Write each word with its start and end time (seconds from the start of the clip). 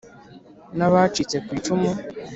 n'abacitse 0.77 1.35
ku 1.45 1.49
icumu 1.59 1.91